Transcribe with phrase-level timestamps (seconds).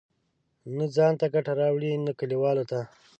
[0.75, 2.79] نه ځان ته ګټه راوړي، نه کلیوالو ته.